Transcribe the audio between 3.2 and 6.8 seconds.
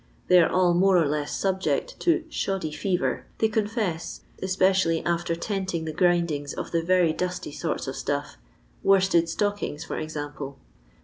they con fess, especially after tenting the grinding of